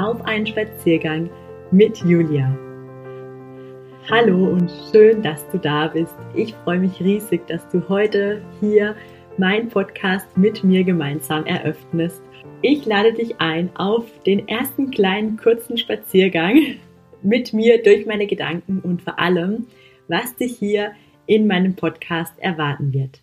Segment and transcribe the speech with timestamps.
[0.00, 1.28] auf einen Spaziergang
[1.70, 2.56] mit Julia.
[4.10, 6.14] Hallo und schön, dass du da bist.
[6.34, 8.96] Ich freue mich riesig, dass du heute hier
[9.36, 12.22] meinen Podcast mit mir gemeinsam eröffnest.
[12.62, 16.58] Ich lade dich ein auf den ersten kleinen kurzen Spaziergang
[17.22, 19.66] mit mir durch meine Gedanken und vor allem,
[20.08, 20.92] was dich hier
[21.26, 23.20] in meinem Podcast erwarten wird.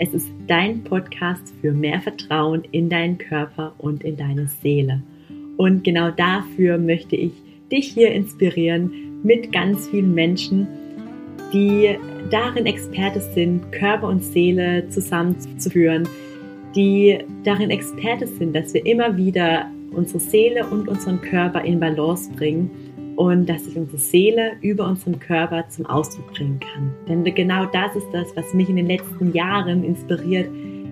[0.00, 5.02] Es ist dein Podcast für mehr Vertrauen in deinen Körper und in deine Seele.
[5.56, 7.32] Und genau dafür möchte ich
[7.72, 10.68] dich hier inspirieren mit ganz vielen Menschen,
[11.52, 11.98] die
[12.30, 16.08] darin Experte sind, Körper und Seele zusammenzuführen,
[16.76, 22.30] die darin Experte sind, dass wir immer wieder unsere Seele und unseren Körper in Balance
[22.36, 22.70] bringen
[23.18, 26.94] und dass sich unsere Seele über unseren Körper zum Ausdruck bringen kann.
[27.08, 30.48] Denn genau das ist das, was mich in den letzten Jahren inspiriert,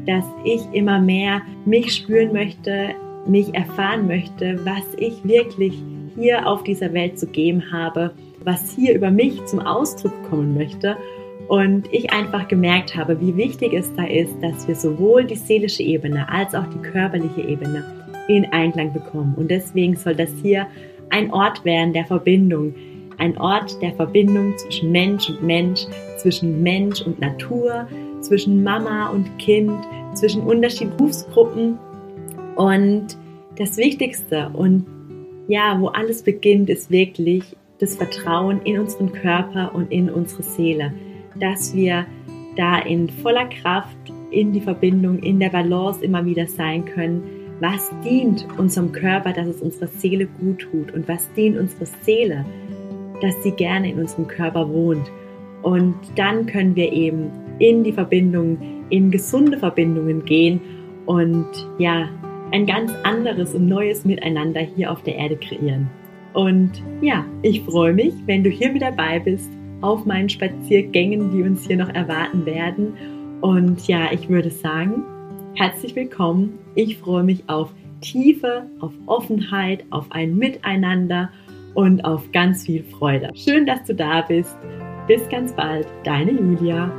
[0.06, 2.88] dass ich immer mehr mich spüren möchte,
[3.28, 5.80] mich erfahren möchte, was ich wirklich
[6.16, 8.10] hier auf dieser Welt zu geben habe,
[8.42, 10.96] was hier über mich zum Ausdruck kommen möchte.
[11.46, 15.84] Und ich einfach gemerkt habe, wie wichtig es da ist, dass wir sowohl die seelische
[15.84, 17.84] Ebene als auch die körperliche Ebene
[18.26, 19.34] in Einklang bekommen.
[19.36, 20.66] Und deswegen soll das hier
[21.10, 22.74] ein Ort werden der Verbindung,
[23.18, 25.86] ein Ort der Verbindung zwischen Mensch und Mensch,
[26.18, 27.86] zwischen Mensch und Natur,
[28.20, 29.72] zwischen Mama und Kind,
[30.14, 31.78] zwischen unterschiedlichen Berufsgruppen.
[32.56, 33.16] Und
[33.56, 34.86] das Wichtigste und
[35.48, 37.44] ja, wo alles beginnt, ist wirklich
[37.78, 40.92] das Vertrauen in unseren Körper und in unsere Seele,
[41.38, 42.06] dass wir
[42.56, 43.96] da in voller Kraft
[44.30, 49.48] in die Verbindung, in der Balance immer wieder sein können was dient unserem Körper, dass
[49.48, 52.44] es unserer Seele gut tut und was dient unserer Seele,
[53.22, 55.10] dass sie gerne in unserem Körper wohnt.
[55.62, 58.58] Und dann können wir eben in die Verbindung,
[58.90, 60.60] in gesunde Verbindungen gehen
[61.06, 61.46] und
[61.78, 62.08] ja,
[62.52, 65.90] ein ganz anderes und neues Miteinander hier auf der Erde kreieren.
[66.32, 69.50] Und ja, ich freue mich, wenn du hier mit dabei bist
[69.80, 72.94] auf meinen Spaziergängen, die uns hier noch erwarten werden.
[73.40, 75.02] Und ja, ich würde sagen,
[75.56, 76.58] Herzlich willkommen.
[76.74, 77.70] Ich freue mich auf
[78.02, 81.30] Tiefe, auf Offenheit, auf ein Miteinander
[81.72, 83.30] und auf ganz viel Freude.
[83.34, 84.54] Schön, dass du da bist.
[85.06, 86.92] Bis ganz bald, deine Julia.